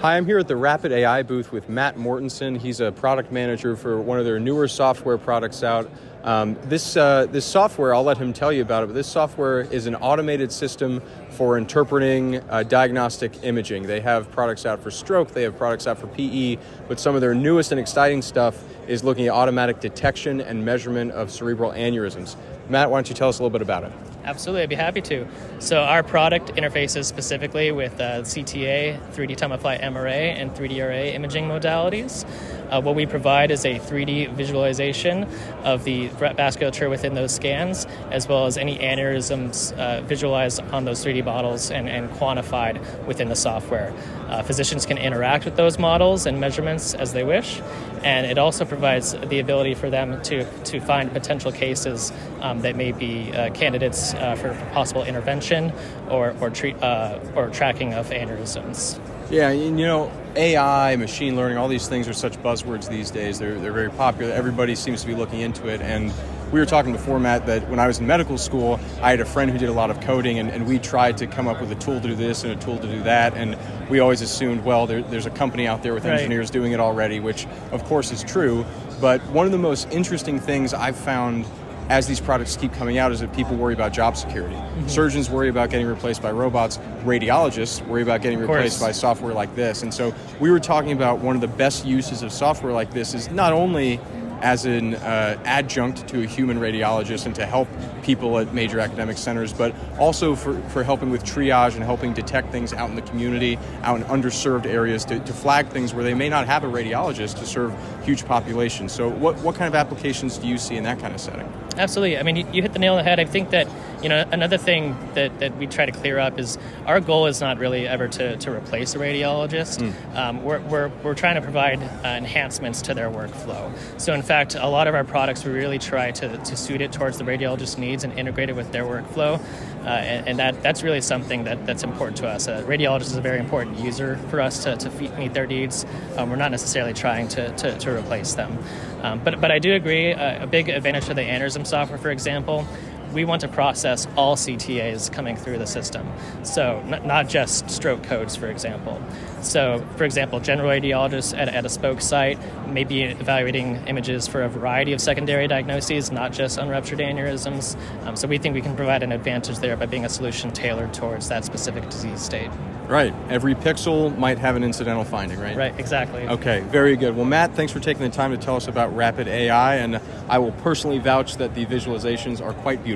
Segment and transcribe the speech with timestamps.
[0.00, 2.60] Hi, I'm here at the Rapid AI booth with Matt Mortensen.
[2.60, 5.90] He's a product manager for one of their newer software products out.
[6.22, 9.62] Um, this, uh, this software, I'll let him tell you about it, but this software
[9.62, 13.84] is an automated system for interpreting uh, diagnostic imaging.
[13.84, 16.58] They have products out for stroke, they have products out for PE,
[16.88, 21.12] but some of their newest and exciting stuff is looking at automatic detection and measurement
[21.12, 22.36] of cerebral aneurysms.
[22.68, 23.92] Matt, why don't you tell us a little bit about it?
[24.26, 25.26] Absolutely, I'd be happy to.
[25.60, 31.14] So, our product interfaces specifically with uh, CTA, 3D time of flight MRA, and 3DRA
[31.14, 32.26] imaging modalities.
[32.70, 35.24] Uh, what we provide is a 3D visualization
[35.64, 41.04] of the vasculature within those scans, as well as any aneurysms uh, visualized on those
[41.04, 43.92] 3D models and, and quantified within the software.
[44.28, 47.60] Uh, physicians can interact with those models and measurements as they wish,
[48.02, 52.76] and it also provides the ability for them to, to find potential cases um, that
[52.76, 55.72] may be uh, candidates uh, for possible intervention
[56.08, 59.00] or, or, treat, uh, or tracking of aneurysms.
[59.28, 63.40] Yeah, you know, AI, machine learning, all these things are such buzzwords these days.
[63.40, 64.32] They're, they're very popular.
[64.32, 65.80] Everybody seems to be looking into it.
[65.80, 66.12] And
[66.52, 69.24] we were talking before, Matt, that when I was in medical school, I had a
[69.24, 71.72] friend who did a lot of coding, and, and we tried to come up with
[71.72, 73.34] a tool to do this and a tool to do that.
[73.34, 73.58] And
[73.90, 77.18] we always assumed, well, there, there's a company out there with engineers doing it already,
[77.18, 78.64] which of course is true.
[79.00, 81.46] But one of the most interesting things I've found
[81.88, 84.56] as these products keep coming out is that people worry about job security.
[84.56, 84.88] Mm-hmm.
[84.88, 86.78] Surgeons worry about getting replaced by robots.
[87.04, 89.82] Radiologists worry about getting replaced by software like this.
[89.82, 93.14] And so we were talking about one of the best uses of software like this
[93.14, 94.00] is not only
[94.42, 97.68] as an uh, adjunct to a human radiologist and to help
[98.02, 102.52] people at major academic centers, but also for, for helping with triage and helping detect
[102.52, 106.14] things out in the community, out in underserved areas, to, to flag things where they
[106.14, 108.92] may not have a radiologist to serve huge populations.
[108.92, 111.50] So, what, what kind of applications do you see in that kind of setting?
[111.76, 112.18] Absolutely.
[112.18, 113.20] I mean, you, you hit the nail on the head.
[113.20, 113.68] I think that
[114.02, 117.40] you know another thing that, that we try to clear up is our goal is
[117.40, 119.78] not really ever to, to replace a radiologist.
[119.78, 120.16] Mm.
[120.16, 123.72] Um, we're, we're, we're trying to provide uh, enhancements to their workflow.
[124.00, 126.92] So, in fact, a lot of our products we really try to, to suit it
[126.92, 129.40] towards the radiologist needs and integrate it with their workflow.
[129.84, 132.48] Uh, and, and, that, that's really something that, that's important to us.
[132.48, 135.86] A radiologist is a very important user for us to, to meet their needs.
[136.16, 138.58] Um, we're not necessarily trying to, to, to replace them.
[139.02, 142.10] Um, but, but I do agree, uh, a big advantage of the aneurysm software, for
[142.10, 142.66] example,
[143.12, 146.06] we want to process all CTAs coming through the system.
[146.42, 149.00] So, n- not just stroke codes, for example.
[149.42, 154.42] So, for example, general radiologists at, at a spoke site may be evaluating images for
[154.42, 157.76] a variety of secondary diagnoses, not just unruptured aneurysms.
[158.06, 160.92] Um, so, we think we can provide an advantage there by being a solution tailored
[160.92, 162.50] towards that specific disease state.
[162.88, 163.12] Right.
[163.28, 165.56] Every pixel might have an incidental finding, right?
[165.56, 166.22] Right, exactly.
[166.28, 167.16] Okay, very good.
[167.16, 170.38] Well, Matt, thanks for taking the time to tell us about Rapid AI, and I
[170.38, 172.95] will personally vouch that the visualizations are quite beautiful.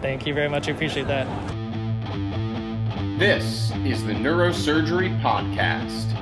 [0.00, 0.68] Thank you very much.
[0.68, 1.26] I appreciate that.
[3.18, 6.12] This is the Neurosurgery Podcast.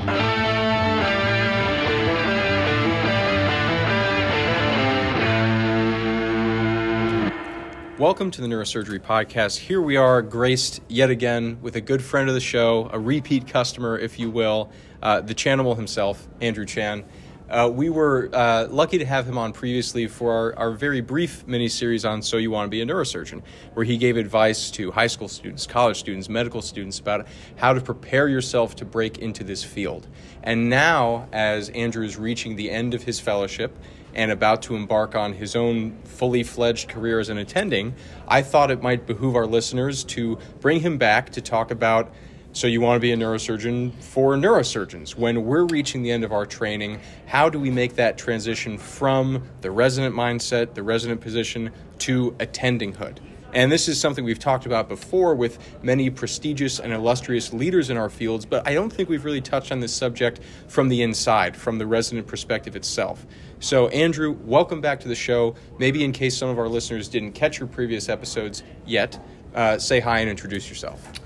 [7.99, 9.59] Welcome to the Neurosurgery Podcast.
[9.59, 13.47] Here we are, graced yet again with a good friend of the show, a repeat
[13.47, 17.05] customer, if you will, uh, the Chanimal himself, Andrew Chan.
[17.53, 21.47] Uh, we were uh, lucky to have him on previously for our, our very brief
[21.47, 23.43] mini series on So You Want to Be a Neurosurgeon,
[23.75, 27.27] where he gave advice to high school students, college students, medical students about
[27.57, 30.09] how to prepare yourself to break into this field.
[30.43, 33.77] And now, as Andrew is reaching the end of his fellowship,
[34.15, 37.95] and about to embark on his own fully fledged career as an attending,
[38.29, 42.13] I thought it might behoove our listeners to bring him back to talk about.
[42.55, 45.17] So, you want to be a neurosurgeon for neurosurgeons.
[45.17, 49.43] When we're reaching the end of our training, how do we make that transition from
[49.63, 51.71] the resident mindset, the resident position,
[52.01, 53.21] to attendinghood?
[53.55, 57.97] And this is something we've talked about before with many prestigious and illustrious leaders in
[57.97, 61.57] our fields, but I don't think we've really touched on this subject from the inside,
[61.57, 63.25] from the resident perspective itself.
[63.61, 65.55] So, Andrew, welcome back to the show.
[65.79, 69.19] Maybe in case some of our listeners didn't catch your previous episodes yet,
[69.55, 71.22] uh, say hi and introduce yourself.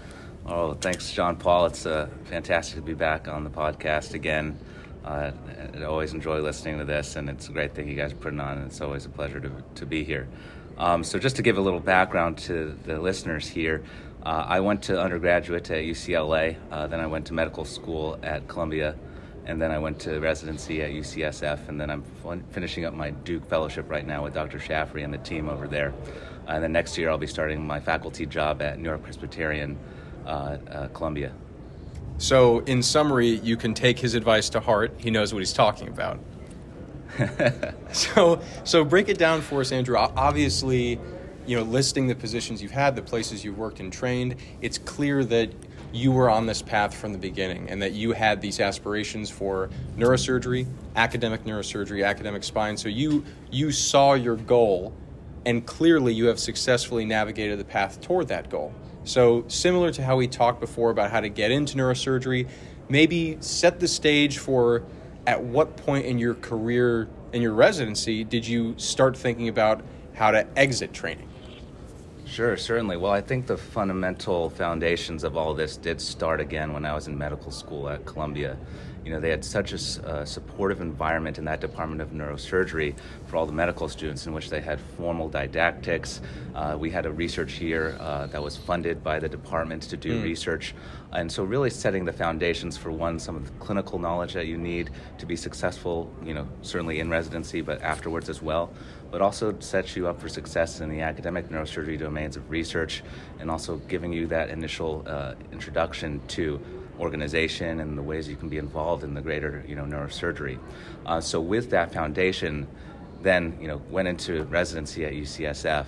[0.48, 1.66] Oh, thanks, John Paul.
[1.66, 4.56] It's uh, fantastic to be back on the podcast again.
[5.04, 5.32] Uh,
[5.74, 8.38] I always enjoy listening to this, and it's a great thing you guys are putting
[8.38, 10.28] on, and it's always a pleasure to, to be here.
[10.78, 13.82] Um, so, just to give a little background to the listeners here,
[14.22, 18.46] uh, I went to undergraduate at UCLA, uh, then I went to medical school at
[18.46, 18.94] Columbia,
[19.46, 22.04] and then I went to residency at UCSF, and then I'm
[22.52, 24.58] finishing up my Duke fellowship right now with Dr.
[24.58, 25.92] Shaffrey and the team over there.
[26.46, 29.76] And then next year I'll be starting my faculty job at New York Presbyterian,
[30.26, 31.32] Uh, uh, Columbia.
[32.18, 34.92] So, in summary, you can take his advice to heart.
[34.98, 36.18] He knows what he's talking about.
[37.92, 39.96] so, so break it down for us, Andrew.
[39.96, 40.98] Obviously,
[41.46, 45.24] you know, listing the positions you've had, the places you've worked and trained, it's clear
[45.24, 45.50] that
[45.92, 49.70] you were on this path from the beginning and that you had these aspirations for
[49.96, 52.76] neurosurgery, academic neurosurgery, academic spine.
[52.76, 54.92] So you you saw your goal
[55.46, 58.74] and clearly you have successfully navigated the path toward that goal.
[59.06, 62.48] So similar to how we talked before about how to get into neurosurgery,
[62.88, 64.82] maybe set the stage for
[65.28, 70.32] at what point in your career in your residency did you start thinking about how
[70.32, 71.28] to exit training?
[72.24, 72.96] Sure, certainly.
[72.96, 77.06] Well, I think the fundamental foundations of all this did start again when I was
[77.06, 78.56] in medical school at Columbia.
[79.06, 82.92] You know, they had such a uh, supportive environment in that department of neurosurgery
[83.26, 86.20] for all the medical students, in which they had formal didactics.
[86.56, 90.18] Uh, we had a research year uh, that was funded by the department to do
[90.18, 90.24] mm.
[90.24, 90.74] research,
[91.12, 94.58] and so really setting the foundations for one, some of the clinical knowledge that you
[94.58, 96.12] need to be successful.
[96.24, 98.72] You know, certainly in residency, but afterwards as well
[99.10, 103.02] but also sets you up for success in the academic neurosurgery domains of research
[103.38, 106.60] and also giving you that initial uh, introduction to
[106.98, 110.58] organization and the ways you can be involved in the greater you know neurosurgery.
[111.04, 112.66] Uh, so with that foundation,
[113.22, 115.86] then you know went into residency at UCSF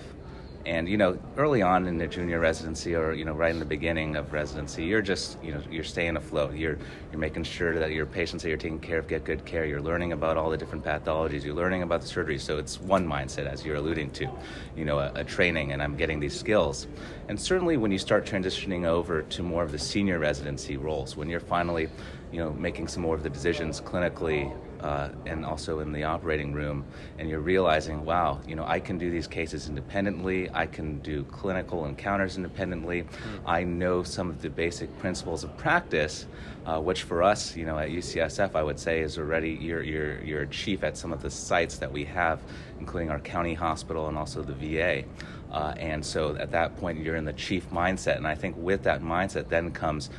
[0.65, 3.65] and you know, early on in the junior residency, or you know, right in the
[3.65, 6.53] beginning of residency, you're just you know you're staying afloat.
[6.55, 6.77] You're
[7.11, 9.65] you're making sure that your patients that you're taking care of get good care.
[9.65, 11.43] You're learning about all the different pathologies.
[11.43, 12.37] You're learning about the surgery.
[12.37, 14.29] So it's one mindset, as you're alluding to,
[14.75, 16.87] you know, a, a training, and I'm getting these skills.
[17.29, 21.29] And certainly, when you start transitioning over to more of the senior residency roles, when
[21.29, 21.89] you're finally,
[22.31, 26.53] you know, making some more of the decisions clinically uh, and also in the operating
[26.53, 26.85] room,
[27.17, 30.49] and you're realizing, wow, you know, I can do these cases independently.
[30.53, 33.03] I can do clinical encounters independently.
[33.03, 33.47] Mm-hmm.
[33.47, 36.25] I know some of the basic principles of practice,
[36.65, 40.21] uh, which for us, you know, at UCSF, I would say is already you're you're
[40.23, 42.39] you're a chief at some of the sites that we have,
[42.79, 45.03] including our county hospital and also the VA.
[45.51, 48.83] Uh, and so at that point, you're in the chief mindset, and I think with
[48.83, 50.09] that mindset then comes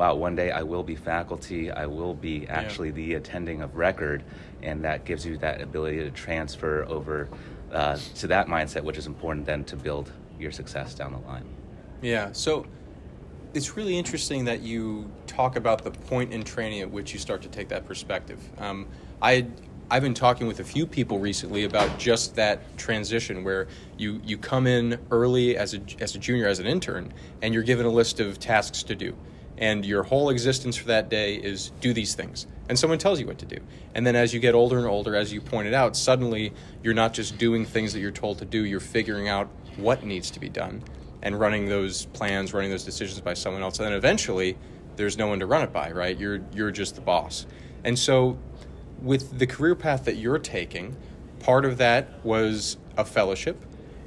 [0.00, 2.94] wow, one day I will be faculty, I will be actually yeah.
[2.94, 4.24] the attending of record,
[4.62, 7.28] and that gives you that ability to transfer over
[7.70, 11.44] uh, to that mindset, which is important then to build your success down the line.
[12.00, 12.64] Yeah, so
[13.52, 17.42] it's really interesting that you talk about the point in training at which you start
[17.42, 18.40] to take that perspective.
[18.56, 18.88] Um,
[19.20, 19.48] I
[19.90, 23.66] I've been talking with a few people recently about just that transition where
[23.98, 27.12] you, you come in early as a, as a junior, as an intern,
[27.42, 29.16] and you're given a list of tasks to do
[29.60, 32.46] and your whole existence for that day is do these things.
[32.68, 33.58] And someone tells you what to do.
[33.94, 37.12] And then as you get older and older, as you pointed out, suddenly you're not
[37.12, 40.48] just doing things that you're told to do, you're figuring out what needs to be
[40.48, 40.82] done
[41.22, 43.78] and running those plans, running those decisions by someone else.
[43.78, 44.56] And then eventually
[44.96, 46.18] there's no one to run it by, right?
[46.18, 47.46] You're you're just the boss.
[47.84, 48.38] And so
[49.02, 50.96] with the career path that you're taking,
[51.40, 53.62] part of that was a fellowship,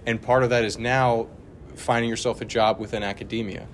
[0.06, 1.28] and part of that is now
[1.76, 3.68] finding yourself a job within academia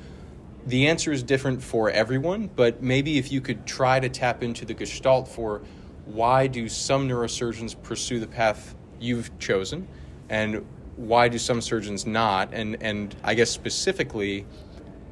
[0.69, 4.65] the answer is different for everyone, but maybe if you could try to tap into
[4.65, 5.61] the gestalt for
[6.05, 9.87] why do some neurosurgeons pursue the path you've chosen
[10.29, 12.53] and why do some surgeons not?
[12.53, 14.45] And and I guess specifically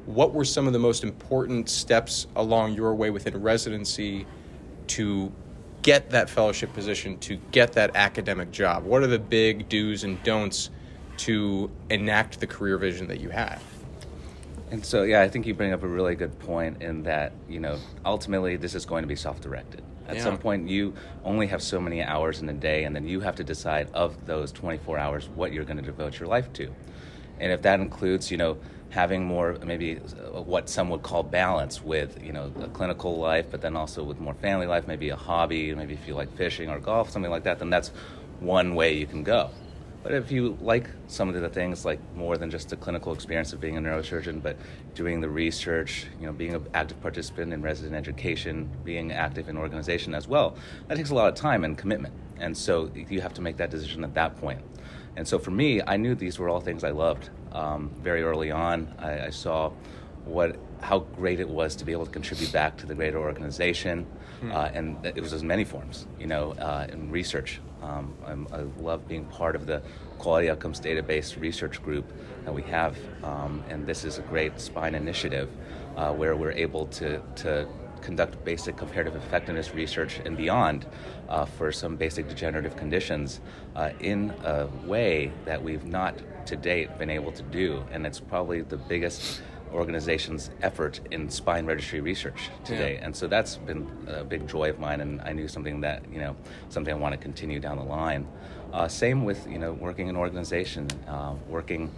[0.06, 4.26] what were some of the most important steps along your way within residency
[4.88, 5.32] to
[5.82, 8.84] get that fellowship position to get that academic job?
[8.84, 10.70] What are the big do's and don'ts
[11.18, 13.62] to enact the career vision that you have
[14.70, 17.60] and so, yeah, I think you bring up a really good point in that, you
[17.60, 19.82] know, ultimately this is going to be self directed.
[20.06, 20.22] At yeah.
[20.22, 20.94] some point, you
[21.24, 24.26] only have so many hours in a day, and then you have to decide of
[24.26, 26.74] those 24 hours what you're going to devote your life to.
[27.40, 28.58] And if that includes, you know,
[28.90, 33.46] having more maybe uh, what some would call balance with you know a clinical life
[33.50, 36.70] but then also with more family life maybe a hobby maybe if you like fishing
[36.70, 37.90] or golf something like that then that's
[38.40, 39.50] one way you can go
[40.08, 43.52] but if you like some of the things, like more than just the clinical experience
[43.52, 44.56] of being a neurosurgeon, but
[44.94, 49.58] doing the research, you know, being an active participant in resident education, being active in
[49.58, 52.14] organization as well, that takes a lot of time and commitment.
[52.38, 54.62] And so you have to make that decision at that point.
[55.16, 57.28] And so for me, I knew these were all things I loved.
[57.52, 59.72] Um, very early on, I, I saw
[60.24, 64.06] what how great it was to be able to contribute back to the greater organization,
[64.40, 64.52] hmm.
[64.52, 67.60] uh, and it was in many forms, you know, uh, in research.
[67.82, 69.82] Um, i love being part of the
[70.18, 72.12] quality outcomes database research group
[72.44, 75.48] that we have, um, and this is a great spine initiative
[75.96, 77.68] uh, where we're able to to
[78.00, 80.86] conduct basic comparative effectiveness research and beyond
[81.28, 83.40] uh, for some basic degenerative conditions
[83.74, 86.16] uh, in a way that we've not
[86.46, 91.66] to date been able to do, and it's probably the biggest organization's effort in spine
[91.66, 92.94] registry research today.
[92.94, 93.06] Yeah.
[93.06, 96.18] And so that's been a big joy of mine, and I knew something that, you
[96.18, 96.36] know,
[96.68, 98.26] something I want to continue down the line.
[98.72, 101.90] Uh, same with, you know, working in organization, uh, working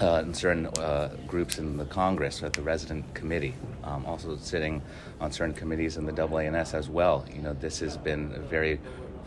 [0.00, 3.54] uh, in certain uh, groups in the Congress at the resident committee,
[3.84, 4.82] um, also sitting
[5.20, 7.24] on certain committees in the AANS as well.
[7.32, 8.80] You know, this has been a very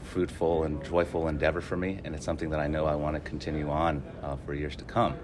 [0.03, 3.19] fruitful and joyful endeavor for me, and it's something that I know I want to
[3.19, 5.15] continue on uh, for years to come.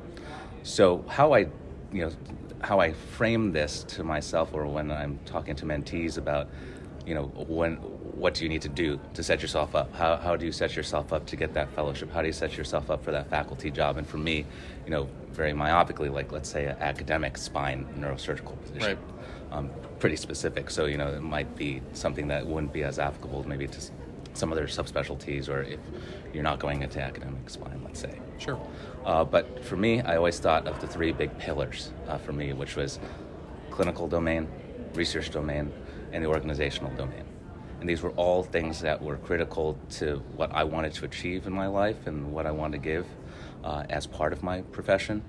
[0.64, 1.48] So, how I,
[1.94, 2.12] you know,
[2.62, 6.50] how I frame this to myself, or when I'm talking to mentees about,
[7.06, 9.94] you know, when what do you need to do to set yourself up?
[9.94, 12.12] How, how do you set yourself up to get that fellowship?
[12.12, 13.98] How do you set yourself up for that faculty job?
[13.98, 14.46] And for me,
[14.86, 18.82] you know, very myopically, like let's say an academic spine neurosurgical position.
[18.82, 18.98] Right.
[19.52, 19.70] Um,
[20.00, 20.70] pretty specific.
[20.70, 23.82] So, you know, it might be something that wouldn't be as applicable maybe to
[24.34, 25.80] some other subspecialties or if
[26.34, 28.20] you're not going into academic spine, let's say.
[28.38, 28.60] Sure.
[29.06, 32.54] Uh, but for me, I always thought of the three big pillars uh, for me,
[32.54, 33.00] which was
[33.70, 34.48] clinical domain,
[34.94, 35.72] research domain,
[36.12, 37.26] and the organizational domain.
[37.80, 41.54] And these were all things that were critical to what I wanted to achieve in
[41.54, 43.06] my life and what I wanted to give
[43.64, 45.22] uh, as part of my profession.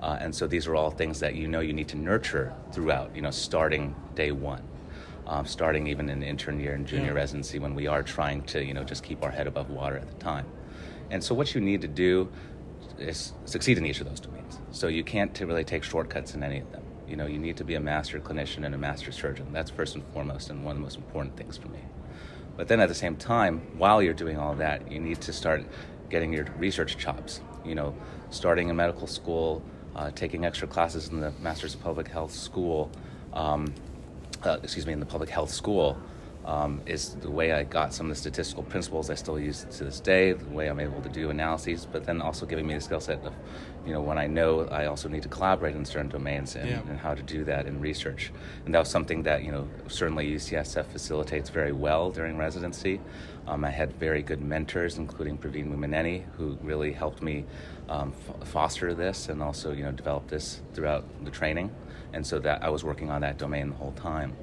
[0.00, 3.14] Uh, and so these are all things that you know you need to nurture throughout,
[3.14, 4.62] you know, starting day one.
[5.26, 7.20] Um, starting even in intern year and junior Yeah.
[7.20, 10.08] residency when we are trying to, you know, just keep our head above water at
[10.08, 10.46] the time.
[11.10, 12.28] And so what you need to do
[12.98, 14.58] is succeed in each of those domains.
[14.72, 16.82] So you can't really take shortcuts in any of them.
[17.08, 19.52] You know, you need to be a master clinician and a master surgeon.
[19.52, 21.80] That's first and foremost and one of the most important things for me.
[22.56, 25.64] But then at the same time, while you're doing all that, you need to start
[26.08, 27.40] getting your research chops.
[27.64, 27.94] You know,
[28.30, 29.62] starting in medical school,
[29.94, 32.90] uh, taking extra classes in the Masters of Public Health school,
[33.32, 33.72] um,
[34.44, 35.98] uh, excuse me, in the public health school,
[36.46, 39.84] um, is the way I got some of the statistical principles I still use to
[39.84, 42.80] this day, the way I'm able to do analyses, but then also giving me the
[42.80, 43.34] skill set of,
[43.86, 46.80] you know, when I know I also need to collaborate in certain domains and, Yeah.
[46.88, 48.32] and how to do that in research.
[48.64, 53.00] And that was something that, you know, certainly UCSF facilitates very well during residency.
[53.46, 57.44] Um, I had very good mentors, including Praveen Mummaneni, who really helped me
[57.90, 61.70] um, f- foster this and also, you know, develop this throughout the training.
[62.12, 64.36] And so that I was working on that domain the whole time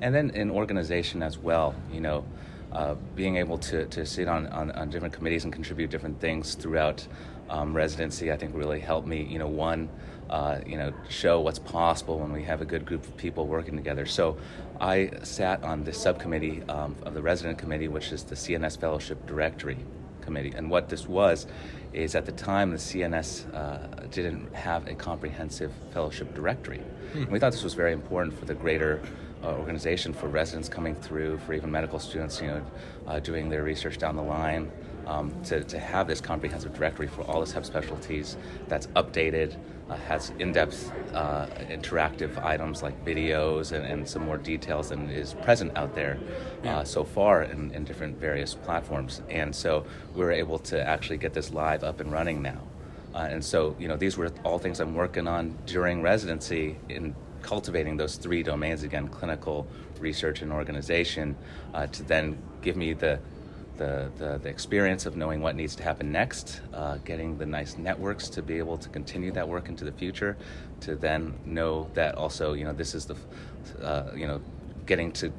[0.00, 2.24] and then in organization as well you know
[2.72, 6.54] uh, being able to, to sit on, on, on different committees and contribute different things
[6.54, 7.06] throughout
[7.48, 9.88] um, residency i think really helped me you know one
[10.30, 13.76] uh, you know show what's possible when we have a good group of people working
[13.76, 14.36] together so
[14.80, 19.24] i sat on the subcommittee um, of the resident committee which is the cns fellowship
[19.26, 19.78] directory
[20.24, 20.52] committee.
[20.56, 21.46] And what this was
[21.94, 26.82] is at the time the CNS uh, didn't have a comprehensive fellowship directory.
[27.14, 29.00] And we thought this was very important for the greater
[29.42, 32.62] uh, organization for residents coming through, for even medical students, you know,
[33.06, 34.70] uh, doing their research down the line.
[35.06, 38.36] Um, to, to have this comprehensive directory for all the subspecialties
[38.68, 39.54] that's updated,
[39.90, 45.34] uh, has in-depth uh, interactive items like videos and, and some more details than is
[45.34, 46.18] present out there
[46.64, 49.20] uh, so far in, in different various platforms.
[49.28, 49.84] And so
[50.14, 52.62] we were able to actually get this live up and running now.
[53.14, 57.14] Uh, and so, you know, these were all things I'm working on during residency in
[57.42, 59.66] cultivating those three domains again clinical,
[60.00, 61.36] research, and organization
[61.74, 63.20] uh, to then give me the
[63.76, 67.76] the, the, the experience of knowing what needs to happen next, uh, getting the nice
[67.76, 70.36] networks to be able to continue that work into the future,
[70.80, 73.16] to then know that also, you know, this is the,
[73.82, 74.40] uh, you know,
[74.86, 75.32] getting to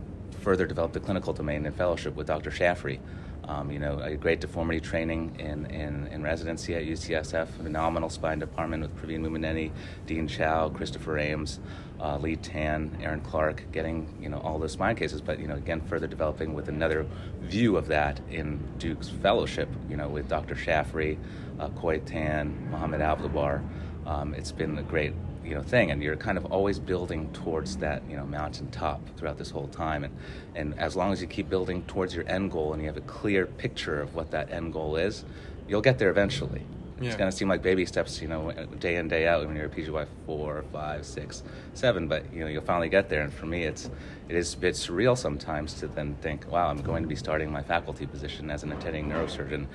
[0.45, 2.51] further develop the clinical domain in fellowship with Dr.
[2.51, 2.99] Shaffrey.
[3.45, 8.37] Um, you know, a great deformity training in, in, in residency at UCSF, phenomenal spine
[8.37, 9.71] department with Praveen Mummaneni,
[10.05, 11.59] Dean Chou, Christopher Ames,
[11.99, 15.55] uh, Lee Tan, Aaron Clark, getting, you know, all those spine cases, but, you know,
[15.55, 17.07] again, further developing with another
[17.41, 20.53] view of that in Duke's fellowship, you know, with Dr.
[20.53, 21.17] Shaffrey,
[21.59, 21.69] uh,
[22.05, 23.63] Than, Mohammed Abd-El-Barr.
[24.05, 25.13] Um, it's been a great
[25.45, 29.37] you know thing and you're kind of always building towards that you know mountaintop throughout
[29.37, 30.13] this whole time and
[30.55, 33.01] and as long as you keep building towards your end goal and you have a
[33.01, 35.23] clear picture of what that end goal is
[35.67, 36.63] you'll get there eventually
[36.99, 37.07] Yeah.
[37.09, 39.65] it's going to seem like baby steps you know day in day out when you're
[39.65, 43.45] a pgy four five six seven but you know you'll finally get there and for
[43.45, 43.89] me it's
[44.29, 47.51] it is a bit surreal sometimes to then think wow i'm going to be starting
[47.51, 49.67] my faculty position as an attending neurosurgeon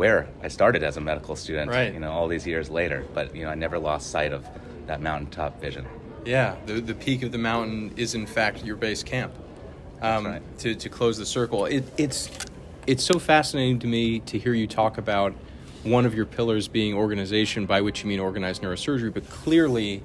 [0.00, 1.92] where i started as a medical student Right.
[1.92, 4.46] you know all these years later but you know i never lost sight of
[4.88, 5.86] that mountaintop vision
[6.24, 9.32] Yeah, the, the peak of the mountain is in fact your base camp.
[10.00, 10.58] Um, right.
[10.58, 12.30] to, to close the circle, it, it's
[12.86, 15.34] it's so fascinating to me to hear you talk about
[15.82, 20.02] one of your pillars being organization, by which you mean organized neurosurgery, but clearly.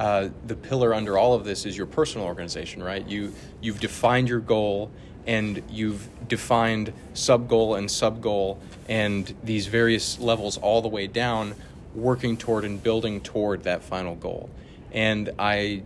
[0.00, 3.04] Uh, the pillar under all of this is your personal organization, right?
[3.08, 4.92] You you've defined your goal,
[5.26, 11.08] and you've defined sub goal and sub goal, and these various levels all the way
[11.08, 11.54] down,
[11.98, 14.50] working toward and building toward that final goal.
[14.92, 15.82] And I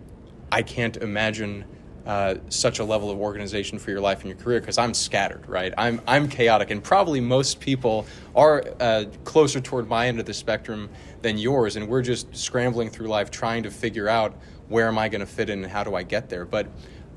[0.51, 1.65] I can't imagine
[2.07, 5.49] uh, such a level of organization for your life and your career because I'm scattered,
[5.49, 5.73] right?
[5.79, 10.35] I'm I'm chaotic, and probably most people are uh, closer toward my end of the
[10.35, 10.91] spectrum
[11.23, 14.35] than yours, and we're just scrambling through life trying to figure out
[14.69, 16.45] where am I going to fit in and how do I get there.
[16.45, 16.67] But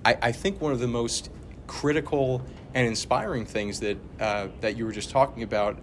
[0.04, 1.32] I, I think one of the most
[1.68, 5.80] critical and inspiring things that uh, that you were just talking about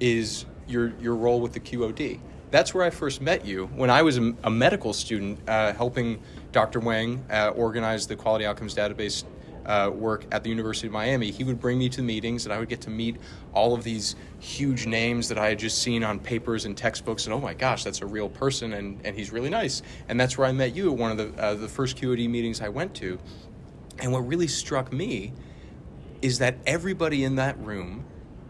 [0.00, 2.18] is your your role with the QOD.
[2.52, 6.22] That's where I first met you when I was a, a medical student uh, helping
[6.52, 6.80] Dr.
[6.80, 9.24] Wang uh, organize the quality outcomes database
[9.64, 11.30] uh, work at the University of Miami.
[11.30, 13.16] He would bring me to meetings, and I would get to meet
[13.54, 17.24] all of these huge names that I had just seen on papers and textbooks.
[17.24, 19.80] And oh my gosh, that's a real person, and, and he's really nice.
[20.10, 22.60] And that's where I met you at one of the uh, the first QOD meetings
[22.60, 23.18] I went to.
[24.00, 25.32] And what really struck me
[26.20, 28.04] is that everybody in that room,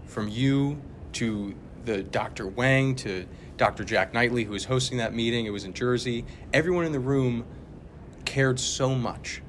[0.07, 0.83] from you
[1.13, 1.55] to
[1.85, 2.49] the Dr.
[2.49, 3.85] Wang to Dr.
[3.85, 7.45] Jack Knightly, who was hosting that meeting, it was in Jersey, everyone in the room
[8.25, 9.43] cared so much.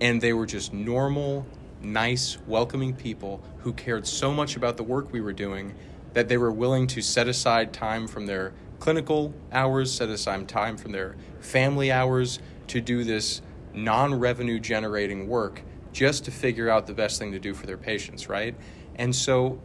[0.00, 1.46] And they were just normal,
[1.80, 5.74] nice, welcoming people who cared so much about the work we were doing
[6.12, 10.76] that they were willing to set aside time from their clinical hours, set aside time
[10.76, 12.38] from their family hours
[12.68, 13.42] to do this
[13.74, 15.62] non revenue generating work
[15.92, 18.54] just to figure out the best thing to do for their patients, right?
[18.96, 19.60] And so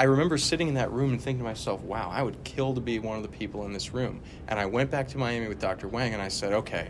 [0.00, 2.80] I remember sitting in that room and thinking to myself, wow, I would kill to
[2.80, 4.22] be one of the people in this room.
[4.48, 5.88] And I went back to Miami with Dr.
[5.88, 6.88] Wang and I said, okay,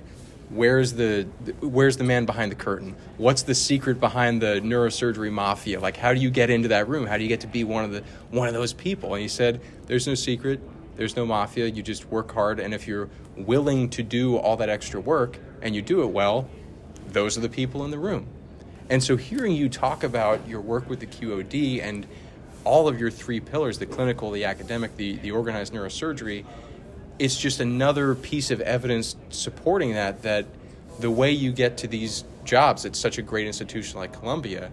[0.49, 1.25] where's the
[1.59, 2.95] where's the man behind the curtain?
[3.17, 5.81] What's the secret behind the neurosurgery mafia?
[5.81, 7.05] Like how do you get into that room?
[7.05, 9.15] How do you get to be one of the one of those people?
[9.15, 10.61] And he said there's no secret.
[10.95, 11.67] There's no mafia.
[11.67, 12.61] You just work hard.
[12.61, 16.49] And if you're willing to do all that extra work and you do it well
[17.09, 18.29] those are the people in the room.
[18.89, 22.07] And so hearing you talk about your work with the QOD and
[22.65, 26.45] all of your three pillars the clinical the academic the, the organized neurosurgery
[27.19, 30.47] it's just another piece of evidence supporting that that
[31.01, 34.71] the way you get to these jobs at such a great institution like Columbia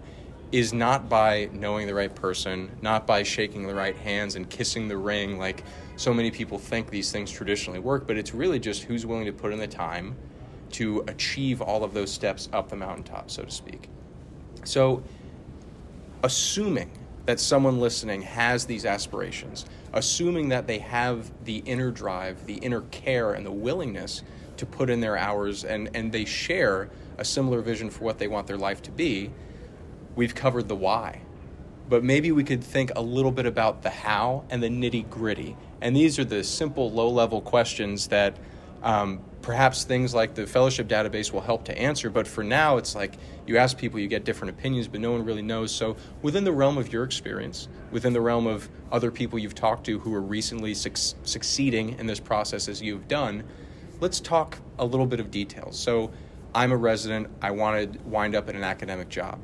[0.50, 4.88] is not by knowing the right person, not by shaking the right hands and kissing
[4.88, 5.62] the ring like
[5.96, 9.32] so many people think these things traditionally work, but it's really just who's willing to
[9.32, 10.16] put in the time
[10.72, 13.88] to achieve all of those steps up the mountaintop, so to speak.
[14.64, 15.02] So,
[16.22, 16.90] assuming
[17.28, 22.80] that someone listening has these aspirations, assuming that they have the inner drive, the inner
[22.90, 24.22] care, and the willingness
[24.56, 28.28] to put in their hours and, and they share a similar vision for what they
[28.28, 29.30] want their life to be,
[30.16, 31.20] we've covered the why.
[31.90, 35.54] But maybe we could think a little bit about the how and the nitty gritty.
[35.82, 38.38] And these are the simple, low level questions that
[38.82, 42.10] um, perhaps things like the fellowship database will help to answer.
[42.10, 43.14] But for now, it's like
[43.46, 45.72] you ask people, you get different opinions, but no one really knows.
[45.74, 49.86] So, within the realm of your experience, within the realm of other people you've talked
[49.86, 53.42] to who are recently su- succeeding in this process as you've done,
[54.00, 55.78] let's talk a little bit of details.
[55.78, 56.10] So,
[56.54, 59.40] I'm a resident, I want to wind up in an academic job.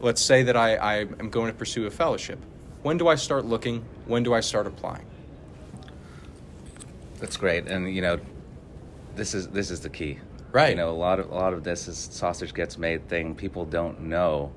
[0.00, 2.44] Let's say that I, I am going to pursue a fellowship.
[2.82, 3.84] When do I start looking?
[4.06, 5.06] When do I start applying?
[7.20, 8.18] That's great, and you know,
[9.20, 10.18] this is this is the key.
[10.50, 10.70] Right.
[10.70, 13.34] You know, a lot of a lot of this is sausage gets made thing.
[13.34, 14.50] People don't know,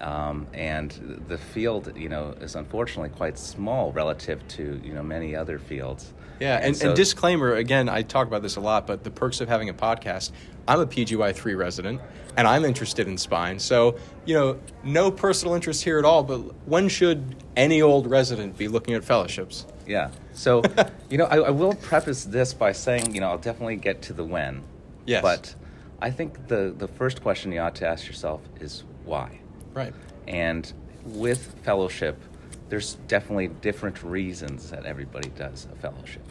[0.00, 5.36] um, and the field, you know, is unfortunately quite small relative to you know many
[5.36, 6.14] other fields.
[6.40, 9.10] Yeah, and, and, so, and, disclaimer again, I talk about this a lot, but the
[9.10, 10.32] perks of having a podcast.
[10.66, 12.00] I'm a PGY three resident,
[12.38, 13.58] and I'm interested in spine.
[13.58, 16.22] So you know, no personal interest here at all.
[16.22, 19.66] But when should any old resident be looking at fellowships?
[19.90, 20.10] Yeah.
[20.32, 20.62] So,
[21.10, 24.12] you know, I, I, will preface this by saying, you know, I'll definitely get to
[24.12, 24.62] the when.
[25.04, 25.20] Yes.
[25.20, 25.52] But
[26.00, 29.40] I think the the first question you ought to ask yourself is why.
[29.74, 29.92] Right.
[30.28, 30.72] And
[31.04, 32.22] with fellowship,
[32.68, 36.22] there's definitely different reasons that everybody does a fellowship.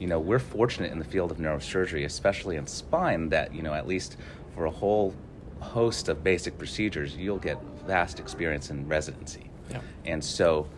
[0.00, 3.72] You know, we're fortunate in the field of neurosurgery, especially in spine, that you know,
[3.72, 4.16] at least
[4.56, 5.14] for a whole
[5.60, 9.48] host of basic procedures, you'll get vast experience in residency.
[9.70, 9.80] Yeah.
[10.04, 10.68] And so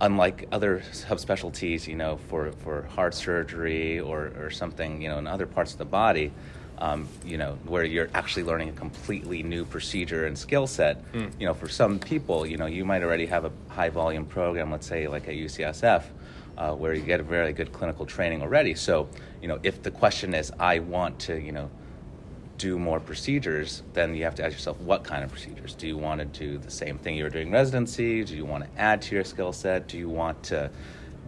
[0.00, 5.26] unlike other subspecialties, you know, for, for heart surgery or, or something, you know, in
[5.26, 6.32] other parts of the body,
[6.78, 11.12] um, you know, where you're actually learning a completely new procedure and skill set.
[11.12, 11.30] Mm.
[11.38, 14.70] You know, for some people, you know, you might already have a high volume program,
[14.70, 16.04] let's say like at UCSF,
[16.56, 18.74] uh, where you get a very good clinical training already.
[18.74, 19.08] So,
[19.42, 21.70] you know, if the question is, I want to, you know,
[22.60, 25.74] do more procedures, then you have to ask yourself what kind of procedures.
[25.74, 28.22] Do you want to do the same thing you were doing residency?
[28.22, 29.88] Do you want to add to your skill set?
[29.88, 30.70] Do you want to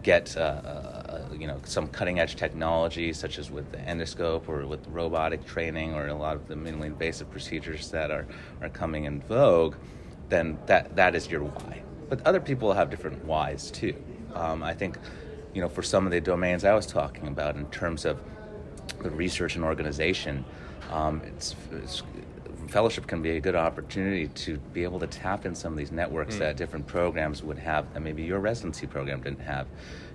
[0.03, 4.67] get uh, uh, you know some cutting edge technology, such as with the endoscope or
[4.67, 8.27] with robotic training or a lot of the minimally invasive procedures that are,
[8.61, 9.75] are coming in vogue?
[10.29, 11.81] Then that that is your why.
[12.09, 13.95] But other people have different whys too.
[14.35, 14.99] Um, I think
[15.55, 18.19] you know for some of the domains I was talking about in terms of
[19.01, 20.45] the research and organization
[20.93, 22.03] um, it's, it's,
[22.67, 25.91] fellowship can be a good opportunity to be able to tap in some of these
[25.91, 29.67] networks that different programs would have that maybe your residency program didn't have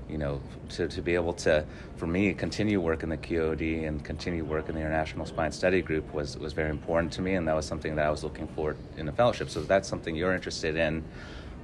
[0.08, 1.64] you know, to, to be able to,
[1.96, 5.82] for me, continue work in the QOD and continue work in the International Spine Study
[5.82, 8.48] Group was, was very important to me, and that was something that I was looking
[8.48, 9.50] for in a fellowship.
[9.50, 11.04] So if that's something you're interested in,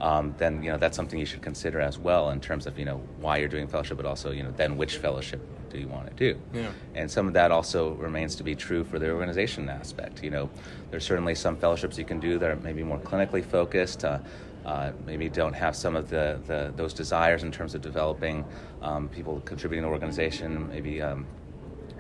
[0.00, 2.85] um, then you know that's something you should consider as well in terms of you
[2.85, 5.40] know why you're doing fellowship, but also you know then which fellowship
[5.74, 6.40] do you want to do?
[6.52, 6.70] Yeah.
[6.94, 10.22] And some of that also remains to be true for the organization aspect.
[10.22, 10.50] You know,
[10.90, 14.04] there's certainly some fellowships you can do that are maybe more clinically focused.
[14.04, 14.18] Uh,
[14.64, 18.42] uh, maybe don't have some of the, the, those desires in terms of developing
[18.80, 21.26] um, people contributing to the organization, maybe um,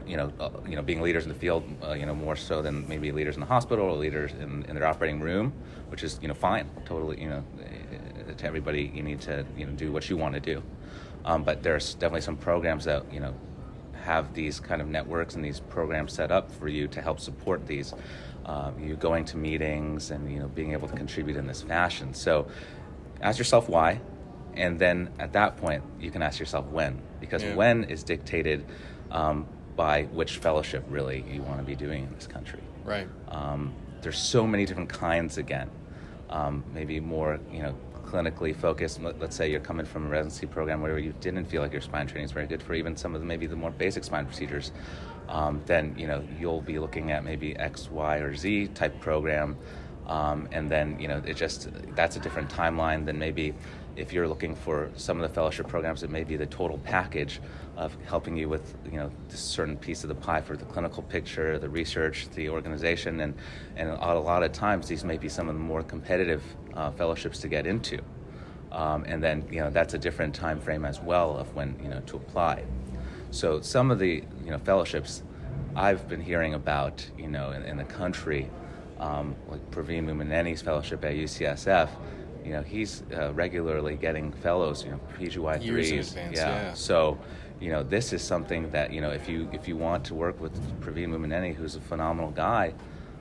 [0.06, 2.62] you know, uh, you know, being leaders in the field, uh, you know, more so
[2.62, 5.52] than maybe leaders in the hospital or leaders in, in their operating room,
[5.88, 9.66] which is you know fine, totally, you know, eh, to everybody, you need to you
[9.66, 10.62] know do what you want to do,
[11.24, 13.34] um, but there's definitely some programs that you know
[14.04, 17.66] have these kind of networks and these programs set up for you to help support
[17.66, 17.94] these
[18.44, 22.12] uh, you going to meetings and you know being able to contribute in this fashion.
[22.12, 22.46] So
[23.22, 24.00] ask yourself why,
[24.54, 27.54] and then at that point you can ask yourself when, because Yeah.
[27.54, 28.66] when is dictated
[29.10, 32.60] um, by which fellowship really you want to be doing in this country.
[32.84, 33.08] Right.
[33.28, 35.70] Um, there's so many different kinds again.
[36.28, 39.02] Um, maybe more, you know, clinically focused.
[39.02, 41.80] Let- Let's say you're coming from a residency program where you didn't feel like your
[41.80, 44.26] spine training is very good for even some of the maybe the more basic spine
[44.26, 44.72] procedures.
[45.28, 49.56] Um, then you know you'll be looking at maybe X, Y, or Z type program,
[50.06, 53.54] um, and then you know it just that's a different timeline than maybe
[53.96, 56.02] if you're looking for some of the fellowship programs.
[56.02, 57.40] It may be the total package
[57.76, 61.02] of helping you with you know this certain piece of the pie for the clinical
[61.02, 63.34] picture, the research, the organization, and
[63.76, 66.42] and a lot of times these may be some of the more competitive
[66.74, 68.00] uh, fellowships to get into,
[68.72, 71.88] um, and then you know that's a different time frame as well of when you
[71.88, 72.64] know to apply.
[73.30, 75.22] So some of the you know fellowships
[75.76, 78.48] I've been hearing about you know in, in the country,
[78.98, 81.88] um, like Praveen Mummaneni's fellowship at UCSF.
[82.44, 86.10] You know he's uh, regularly getting fellows, you know PGY threes.
[86.10, 86.74] advance, yeah.
[86.74, 87.18] so,
[87.64, 90.38] you know, this is something that you know, if you if you want to work
[90.38, 92.74] with Praveen Mummaneni, who's a phenomenal guy,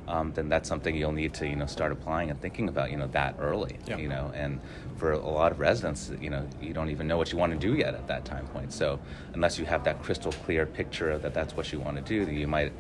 [0.05, 2.97] um, then that's something you'll need to you know start applying and thinking about you
[2.97, 3.77] know that early.
[3.87, 3.97] Yeah.
[3.97, 4.59] You know, and
[4.97, 7.57] for a lot of residents, you know, you don't even know what you want to
[7.57, 8.73] do yet at that time point.
[8.73, 8.99] So
[9.33, 12.47] unless you have that crystal clear picture that that's what you want to do, you
[12.47, 12.73] might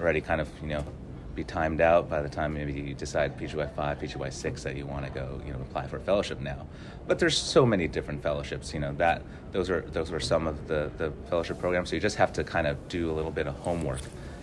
[0.00, 0.84] already kind of you know
[1.34, 4.86] be timed out by the time maybe you decide PGY five, PGY six that you
[4.86, 6.66] want to go, you know, apply for a fellowship now.
[7.06, 10.68] But there's so many different fellowships, you know, that those are those are some of
[10.68, 11.90] the, the fellowship programs.
[11.90, 14.00] So you just have to kind of do a little bit of homework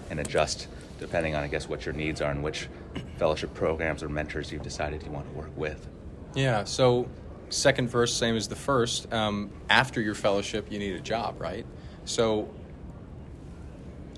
[0.09, 0.67] and adjust
[0.99, 2.67] depending on I guess what your needs are and which
[3.17, 5.87] fellowship programs or mentors you've decided you want to work with.
[6.35, 6.63] Yeah.
[6.63, 7.07] So,
[7.49, 9.11] second verse, same as the first.
[9.13, 11.65] Um, after your fellowship, you need a job, right?
[12.05, 12.49] So,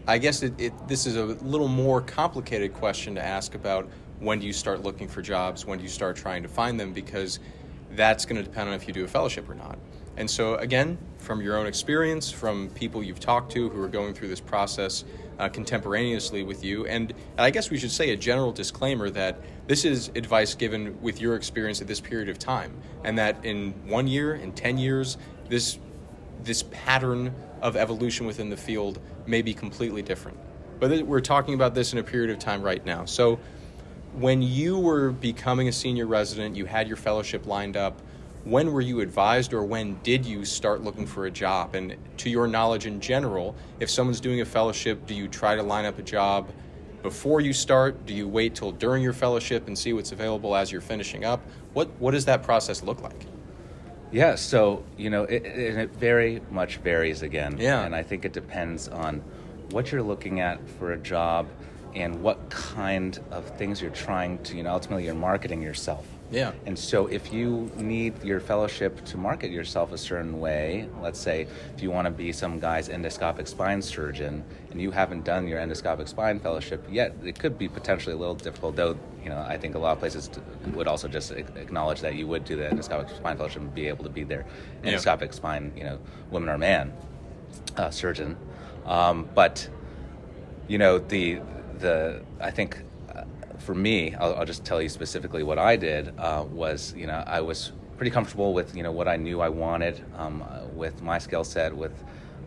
[0.09, 4.39] I guess it, it, this is a little more complicated question to ask about when
[4.39, 7.39] do you start looking for jobs, when do you start trying to find them, because
[7.91, 9.77] that's going to depend on if you do a fellowship or not.
[10.17, 14.15] And so, again, from your own experience, from people you've talked to who are going
[14.15, 15.05] through this process
[15.37, 19.39] uh, contemporaneously with you, and, and I guess we should say a general disclaimer that
[19.67, 23.73] this is advice given with your experience at this period of time, and that in
[23.85, 25.19] one year, in 10 years,
[25.49, 25.77] this
[26.41, 30.37] this pattern of evolution within the field may be completely different.
[30.79, 33.05] But we're talking about this in a period of time right now.
[33.05, 33.39] So,
[34.13, 38.01] when you were becoming a senior resident, you had your fellowship lined up.
[38.43, 41.75] When were you advised, or when did you start looking for a job?
[41.75, 45.61] And to your knowledge in general, if someone's doing a fellowship, do you try to
[45.61, 46.49] line up a job
[47.03, 48.05] before you start?
[48.05, 51.41] Do you wait till during your fellowship and see what's available as you're finishing up?
[51.73, 53.25] What What does that process look like?
[54.11, 57.57] Yeah, so you know, it, it, it very much varies again.
[57.59, 57.85] Yeah.
[57.85, 59.23] and I think it depends on
[59.71, 61.47] what you're looking at for a job
[61.95, 64.57] and what kind of things you're trying to.
[64.57, 66.05] You know, ultimately, you're marketing yourself.
[66.31, 66.51] Yeah.
[66.65, 71.47] And so, if you need your fellowship to market yourself a certain way, let's say
[71.75, 75.59] if you want to be some guy's endoscopic spine surgeon and you haven't done your
[75.59, 78.75] endoscopic spine fellowship yet, it could be potentially a little difficult.
[78.75, 80.29] Though, you know, I think a lot of places
[80.73, 84.03] would also just acknowledge that you would do the endoscopic spine fellowship and be able
[84.03, 84.45] to be their
[84.83, 84.93] Yeah.
[84.93, 86.93] endoscopic spine, you know, woman or man
[87.77, 88.37] uh, surgeon.
[88.85, 89.67] Um, but
[90.67, 91.39] you know the
[91.79, 92.81] the I think
[93.59, 97.23] for me, I'll, I'll just tell you specifically what I did uh, was you know
[97.25, 101.01] I was pretty comfortable with you know what I knew I wanted um, uh, with
[101.01, 101.93] my skill set with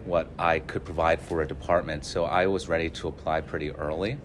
[0.05, 2.05] what I could provide for a department.
[2.05, 4.19] So I was ready to apply pretty early.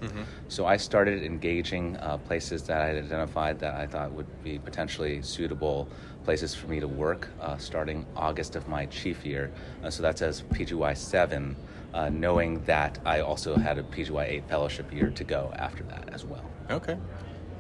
[0.48, 4.58] So I started engaging uh, places that I had identified that I thought would be
[4.58, 5.88] potentially suitable
[6.24, 9.52] places for me to work uh, starting August of my chief year.
[9.84, 11.56] Uh, so that's as PGY 7,
[11.94, 16.10] uh, knowing that I also had a PGY 8 fellowship year to go after that
[16.12, 16.44] as well.
[16.70, 16.98] Okay,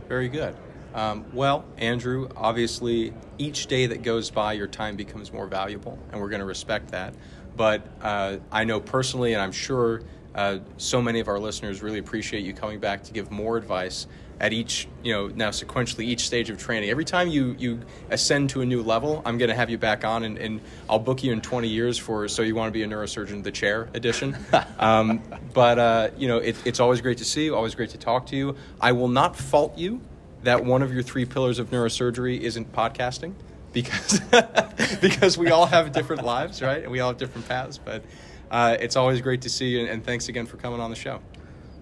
[0.07, 0.55] very good.
[0.93, 6.19] Um, well, Andrew, obviously, each day that goes by, your time becomes more valuable, and
[6.19, 7.13] we're going to respect that.
[7.55, 10.01] But uh, I know personally, and I'm sure
[10.35, 14.07] uh, so many of our listeners really appreciate you coming back to give more advice
[14.39, 16.89] at each, you know, now sequentially each stage of training.
[16.89, 20.05] Every time you you ascend to a new level, I'm going to have you back
[20.05, 22.83] on, and, and I'll book you in 20 years for so you want to be
[22.83, 24.37] a neurosurgeon, the chair edition.
[24.79, 25.21] um,
[25.53, 28.27] but uh, you know, it, it's always great to see you, always great to talk
[28.27, 28.55] to you.
[28.79, 30.01] I will not fault you
[30.43, 33.33] that one of your three pillars of neurosurgery isn't podcasting
[33.73, 34.19] because
[35.01, 36.83] because we all have different lives, right?
[36.83, 37.77] And we all have different paths.
[37.77, 38.03] But
[38.51, 40.95] uh, it's always great to see you, and, and thanks again for coming on the
[40.95, 41.21] show.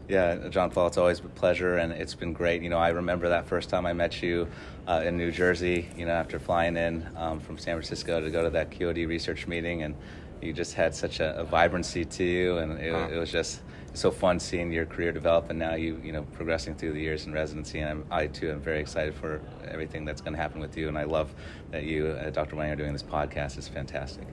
[0.08, 2.62] Yeah, John Paul, it's always a pleasure, and it's been great.
[2.62, 4.48] You know, I remember that first time I met you
[4.88, 5.90] uh, in New Jersey.
[5.98, 9.48] You know, after flying in um, from San Francisco to go to that QOD research
[9.48, 9.96] meeting, and
[10.42, 13.08] you just had such a, a vibrancy to you, and it, Huh.
[13.12, 13.62] it was just
[13.96, 17.26] so fun seeing your career develop, and now you, you know, progressing through the years
[17.26, 17.80] in residency.
[17.80, 20.88] And I'm, I too am very excited for everything that's going to happen with you,
[20.88, 21.34] and I love
[21.72, 22.58] that you, uh, Dr.
[22.58, 23.58] Wang, are doing this podcast.
[23.58, 24.28] It's fantastic.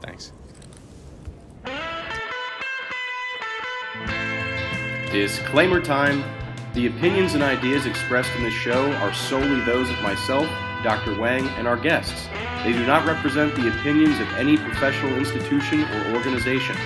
[0.00, 0.32] Thanks.
[5.10, 6.22] Disclaimer time.
[6.74, 10.46] The opinions and ideas expressed in this show are solely those of myself,
[10.84, 11.18] Dr.
[11.18, 12.28] Wang, and our guests.
[12.62, 16.76] They do not represent the opinions of any professional institution or organization.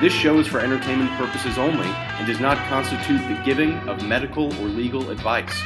[0.00, 4.46] This show is for entertainment purposes only and does not constitute the giving of medical
[4.54, 5.62] or legal advice.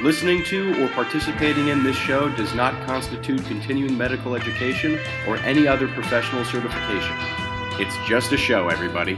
[0.00, 5.68] Listening to or participating in this show does not constitute continuing medical education or any
[5.68, 7.16] other professional certification.
[7.78, 9.16] It's just a show, everybody.